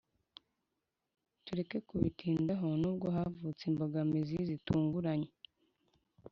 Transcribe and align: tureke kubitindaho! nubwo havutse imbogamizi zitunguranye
tureke 1.45 1.77
kubitindaho! 1.87 2.67
nubwo 2.81 3.07
havutse 3.15 3.63
imbogamizi 3.69 4.35
zitunguranye 4.47 5.29